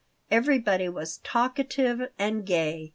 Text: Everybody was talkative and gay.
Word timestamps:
Everybody 0.31 0.89
was 0.89 1.19
talkative 1.19 2.09
and 2.17 2.43
gay. 2.43 2.89